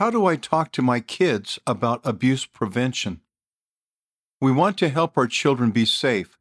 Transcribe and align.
How 0.00 0.08
do 0.08 0.24
I 0.24 0.36
talk 0.36 0.72
to 0.72 0.80
my 0.80 1.00
kids 1.00 1.58
about 1.66 2.00
abuse 2.04 2.46
prevention? 2.46 3.20
We 4.40 4.50
want 4.50 4.78
to 4.78 4.88
help 4.88 5.18
our 5.18 5.26
children 5.26 5.72
be 5.72 5.84
safe, 5.84 6.38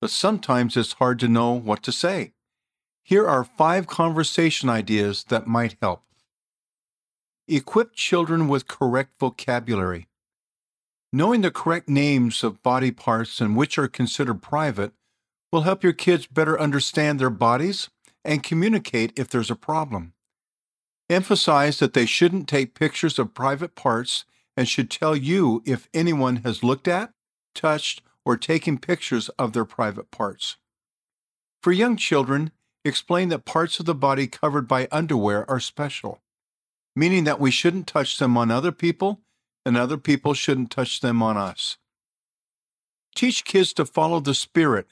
but 0.00 0.08
sometimes 0.08 0.78
it's 0.78 0.94
hard 0.94 1.18
to 1.18 1.28
know 1.28 1.52
what 1.52 1.82
to 1.82 1.92
say. 1.92 2.32
Here 3.02 3.28
are 3.28 3.44
five 3.44 3.86
conversation 3.86 4.70
ideas 4.70 5.24
that 5.24 5.46
might 5.46 5.76
help. 5.82 6.04
Equip 7.46 7.92
children 7.92 8.48
with 8.48 8.66
correct 8.66 9.20
vocabulary. 9.20 10.08
Knowing 11.12 11.42
the 11.42 11.50
correct 11.50 11.90
names 11.90 12.42
of 12.42 12.62
body 12.62 12.90
parts 12.90 13.42
and 13.42 13.54
which 13.54 13.76
are 13.76 13.88
considered 13.88 14.40
private 14.40 14.94
will 15.52 15.68
help 15.68 15.84
your 15.84 15.92
kids 15.92 16.26
better 16.26 16.58
understand 16.58 17.20
their 17.20 17.28
bodies 17.28 17.90
and 18.24 18.42
communicate 18.42 19.12
if 19.16 19.28
there's 19.28 19.50
a 19.50 19.54
problem. 19.54 20.14
Emphasize 21.12 21.78
that 21.78 21.92
they 21.92 22.06
shouldn't 22.06 22.48
take 22.48 22.74
pictures 22.74 23.18
of 23.18 23.34
private 23.34 23.74
parts 23.74 24.24
and 24.56 24.66
should 24.66 24.90
tell 24.90 25.14
you 25.14 25.62
if 25.66 25.86
anyone 25.92 26.36
has 26.36 26.62
looked 26.62 26.88
at, 26.88 27.12
touched, 27.54 28.00
or 28.24 28.38
taken 28.38 28.78
pictures 28.78 29.28
of 29.38 29.52
their 29.52 29.66
private 29.66 30.10
parts. 30.10 30.56
For 31.62 31.70
young 31.70 31.98
children, 31.98 32.50
explain 32.82 33.28
that 33.28 33.44
parts 33.44 33.78
of 33.78 33.84
the 33.84 33.94
body 33.94 34.26
covered 34.26 34.66
by 34.66 34.88
underwear 34.90 35.48
are 35.50 35.60
special, 35.60 36.22
meaning 36.96 37.24
that 37.24 37.38
we 37.38 37.50
shouldn't 37.50 37.86
touch 37.86 38.18
them 38.18 38.38
on 38.38 38.50
other 38.50 38.72
people 38.72 39.20
and 39.66 39.76
other 39.76 39.98
people 39.98 40.32
shouldn't 40.32 40.70
touch 40.70 41.00
them 41.00 41.22
on 41.22 41.36
us. 41.36 41.76
Teach 43.14 43.44
kids 43.44 43.74
to 43.74 43.84
follow 43.84 44.18
the 44.18 44.34
Spirit 44.34 44.86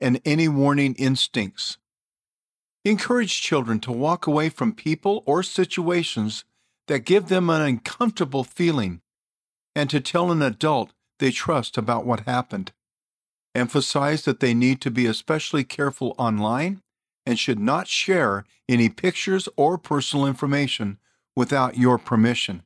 and 0.00 0.20
any 0.24 0.46
warning 0.46 0.94
instincts. 0.94 1.78
Encourage 2.84 3.40
children 3.40 3.80
to 3.80 3.92
walk 3.92 4.26
away 4.26 4.50
from 4.50 4.74
people 4.74 5.22
or 5.26 5.42
situations 5.42 6.44
that 6.86 7.00
give 7.00 7.28
them 7.28 7.48
an 7.48 7.62
uncomfortable 7.62 8.44
feeling 8.44 9.00
and 9.74 9.88
to 9.88 10.00
tell 10.00 10.30
an 10.30 10.42
adult 10.42 10.92
they 11.18 11.30
trust 11.30 11.78
about 11.78 12.04
what 12.04 12.20
happened. 12.20 12.72
Emphasize 13.54 14.24
that 14.24 14.40
they 14.40 14.52
need 14.52 14.80
to 14.82 14.90
be 14.90 15.06
especially 15.06 15.64
careful 15.64 16.14
online 16.18 16.82
and 17.24 17.38
should 17.38 17.58
not 17.58 17.88
share 17.88 18.44
any 18.68 18.88
pictures 18.88 19.48
or 19.56 19.78
personal 19.78 20.26
information 20.26 20.98
without 21.34 21.78
your 21.78 21.96
permission. 21.96 22.62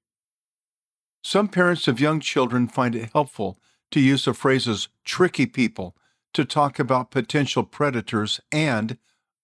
Some 1.22 1.48
parents 1.48 1.86
of 1.86 2.00
young 2.00 2.20
children 2.20 2.66
find 2.68 2.94
it 2.94 3.10
helpful 3.12 3.58
to 3.90 4.00
use 4.00 4.24
the 4.24 4.34
phrases 4.34 4.88
tricky 5.04 5.46
people 5.46 5.94
to 6.34 6.44
talk 6.44 6.78
about 6.78 7.10
potential 7.10 7.62
predators 7.62 8.40
and 8.50 8.98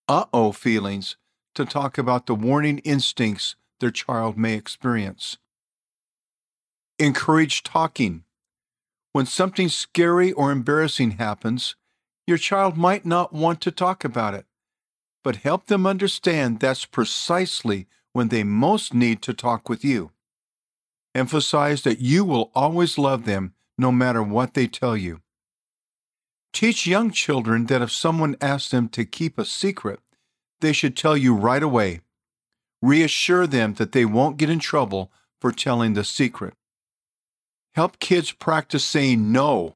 uh 0.08 0.26
oh 0.32 0.52
feelings 0.52 1.16
to 1.54 1.64
talk 1.64 1.96
about 1.96 2.26
the 2.26 2.34
warning 2.34 2.78
instincts 2.78 3.56
their 3.80 3.90
child 3.90 4.36
may 4.36 4.54
experience. 4.54 5.38
Encourage 6.98 7.62
talking. 7.62 8.24
When 9.12 9.26
something 9.26 9.68
scary 9.68 10.32
or 10.32 10.50
embarrassing 10.50 11.12
happens, 11.12 11.76
your 12.26 12.38
child 12.38 12.76
might 12.76 13.04
not 13.04 13.32
want 13.32 13.60
to 13.62 13.70
talk 13.70 14.04
about 14.04 14.34
it, 14.34 14.46
but 15.22 15.36
help 15.36 15.66
them 15.66 15.86
understand 15.86 16.60
that's 16.60 16.84
precisely 16.84 17.86
when 18.12 18.28
they 18.28 18.44
most 18.44 18.94
need 18.94 19.22
to 19.22 19.34
talk 19.34 19.68
with 19.68 19.84
you. 19.84 20.10
Emphasize 21.14 21.82
that 21.82 22.00
you 22.00 22.24
will 22.24 22.50
always 22.54 22.98
love 22.98 23.24
them 23.24 23.54
no 23.78 23.92
matter 23.92 24.22
what 24.22 24.54
they 24.54 24.66
tell 24.66 24.96
you. 24.96 25.20
Teach 26.54 26.86
young 26.86 27.10
children 27.10 27.66
that 27.66 27.82
if 27.82 27.90
someone 27.90 28.36
asks 28.40 28.70
them 28.70 28.88
to 28.90 29.04
keep 29.04 29.38
a 29.38 29.44
secret, 29.44 29.98
they 30.60 30.72
should 30.72 30.96
tell 30.96 31.16
you 31.16 31.34
right 31.34 31.62
away. 31.62 32.00
Reassure 32.80 33.48
them 33.48 33.74
that 33.74 33.90
they 33.90 34.04
won't 34.04 34.36
get 34.36 34.48
in 34.48 34.60
trouble 34.60 35.10
for 35.40 35.50
telling 35.50 35.94
the 35.94 36.04
secret. 36.04 36.54
Help 37.74 37.98
kids 37.98 38.30
practice 38.30 38.84
saying 38.84 39.32
no. 39.32 39.74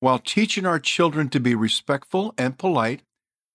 While 0.00 0.18
teaching 0.18 0.66
our 0.66 0.80
children 0.80 1.28
to 1.28 1.38
be 1.38 1.54
respectful 1.54 2.34
and 2.36 2.58
polite, 2.58 3.02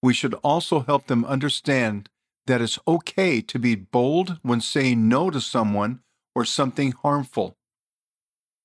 we 0.01 0.13
should 0.13 0.35
also 0.35 0.79
help 0.79 1.07
them 1.07 1.25
understand 1.25 2.07
that 2.47 2.62
it's 2.62 2.79
okay 2.88 3.41
to 3.41 3.59
be 3.59 3.75
bold 3.75 4.39
when 4.41 4.62
saying 4.62 5.09
no 5.09 5.29
to 5.29 5.41
someone 5.41 6.00
or 6.34 6.45
something 6.45 6.94
harmful. 6.94 7.57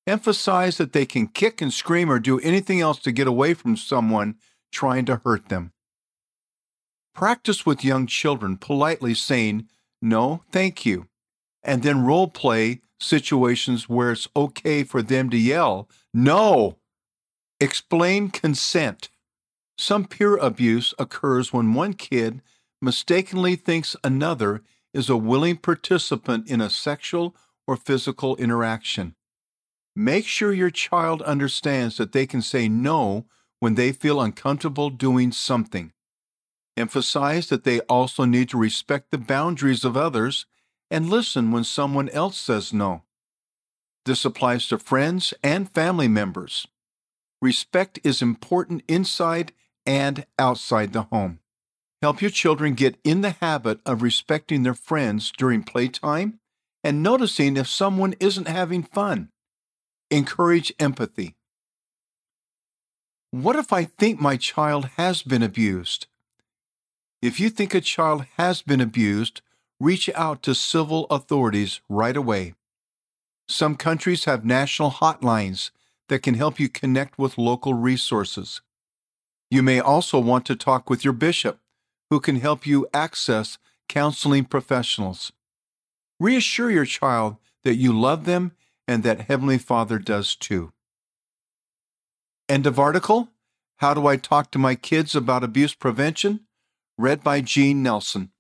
Emphasize 0.06 0.78
that 0.78 0.92
they 0.92 1.06
can 1.06 1.26
kick 1.26 1.60
and 1.60 1.72
scream 1.72 2.10
or 2.10 2.18
do 2.18 2.40
anything 2.40 2.80
else 2.80 2.98
to 3.00 3.12
get 3.12 3.26
away 3.26 3.54
from 3.54 3.76
someone 3.76 4.36
trying 4.72 5.04
to 5.04 5.20
hurt 5.24 5.48
them. 5.48 5.72
Practice 7.14 7.66
with 7.66 7.84
young 7.84 8.06
children 8.06 8.56
politely 8.56 9.14
saying, 9.14 9.68
No, 10.00 10.42
thank 10.50 10.86
you, 10.86 11.08
and 11.62 11.82
then 11.82 12.04
role 12.04 12.28
play 12.28 12.80
situations 12.98 13.88
where 13.88 14.12
it's 14.12 14.28
okay 14.36 14.84
for 14.84 15.02
them 15.02 15.30
to 15.30 15.36
yell, 15.36 15.88
No! 16.14 16.78
Explain 17.60 18.30
consent. 18.30 19.10
Some 19.76 20.06
peer 20.06 20.36
abuse 20.36 20.94
occurs 20.98 21.52
when 21.52 21.74
one 21.74 21.94
kid 21.94 22.40
mistakenly 22.80 23.56
thinks 23.56 23.96
another 24.02 24.62
is 24.94 25.08
a 25.08 25.16
willing 25.16 25.56
participant 25.56 26.48
in 26.50 26.60
a 26.60 26.70
sexual 26.70 27.36
or 27.66 27.76
physical 27.76 28.36
interaction. 28.36 29.14
Make 29.96 30.26
sure 30.26 30.52
your 30.52 30.70
child 30.70 31.22
understands 31.22 31.96
that 31.96 32.12
they 32.12 32.26
can 32.26 32.42
say 32.42 32.68
no 32.68 33.26
when 33.58 33.74
they 33.74 33.92
feel 33.92 34.20
uncomfortable 34.20 34.90
doing 34.90 35.32
something. 35.32 35.92
Emphasize 36.76 37.48
that 37.48 37.64
they 37.64 37.80
also 37.80 38.24
need 38.24 38.48
to 38.50 38.58
respect 38.58 39.10
the 39.10 39.18
boundaries 39.18 39.84
of 39.84 39.96
others 39.96 40.46
and 40.90 41.10
listen 41.10 41.50
when 41.50 41.64
someone 41.64 42.08
else 42.10 42.38
says 42.38 42.72
no. 42.72 43.02
This 44.06 44.24
applies 44.24 44.66
to 44.68 44.78
friends 44.78 45.34
and 45.42 45.70
family 45.70 46.08
members. 46.08 46.66
Respect 47.42 47.98
is 48.02 48.22
important 48.22 48.82
inside 48.88 49.52
and 49.84 50.24
outside 50.38 50.92
the 50.92 51.02
home. 51.02 51.40
Help 52.00 52.22
your 52.22 52.30
children 52.30 52.74
get 52.74 52.98
in 53.04 53.20
the 53.20 53.36
habit 53.40 53.80
of 53.84 54.02
respecting 54.02 54.62
their 54.62 54.74
friends 54.74 55.32
during 55.36 55.62
playtime 55.62 56.40
and 56.82 57.02
noticing 57.02 57.56
if 57.56 57.68
someone 57.68 58.14
isn't 58.20 58.48
having 58.48 58.82
fun. 58.82 59.30
Encourage 60.12 60.72
empathy. 60.80 61.36
What 63.30 63.54
if 63.54 63.72
I 63.72 63.84
think 63.84 64.20
my 64.20 64.36
child 64.36 64.86
has 64.96 65.22
been 65.22 65.40
abused? 65.40 66.08
If 67.22 67.38
you 67.38 67.48
think 67.48 67.74
a 67.74 67.80
child 67.80 68.26
has 68.36 68.60
been 68.60 68.80
abused, 68.80 69.40
reach 69.78 70.10
out 70.16 70.42
to 70.42 70.54
civil 70.56 71.06
authorities 71.10 71.80
right 71.88 72.16
away. 72.16 72.54
Some 73.46 73.76
countries 73.76 74.24
have 74.24 74.44
national 74.44 74.90
hotlines 74.90 75.70
that 76.08 76.24
can 76.24 76.34
help 76.34 76.58
you 76.58 76.68
connect 76.68 77.16
with 77.16 77.38
local 77.38 77.74
resources. 77.74 78.62
You 79.48 79.62
may 79.62 79.78
also 79.78 80.18
want 80.18 80.44
to 80.46 80.56
talk 80.56 80.90
with 80.90 81.04
your 81.04 81.12
bishop, 81.12 81.60
who 82.10 82.18
can 82.18 82.40
help 82.40 82.66
you 82.66 82.88
access 82.92 83.58
counseling 83.88 84.46
professionals. 84.46 85.30
Reassure 86.18 86.72
your 86.72 86.84
child 86.84 87.36
that 87.62 87.76
you 87.76 87.96
love 87.96 88.24
them 88.24 88.56
and 88.90 89.04
that 89.04 89.20
Heavenly 89.28 89.56
Father 89.56 90.00
does 90.00 90.34
too. 90.34 90.72
End 92.48 92.66
of 92.66 92.76
article. 92.76 93.28
How 93.76 93.94
do 93.94 94.08
I 94.08 94.16
talk 94.16 94.50
to 94.50 94.58
my 94.58 94.74
kids 94.74 95.14
about 95.14 95.44
abuse 95.44 95.74
prevention? 95.76 96.40
Read 96.98 97.22
by 97.22 97.40
Gene 97.40 97.84
Nelson. 97.84 98.32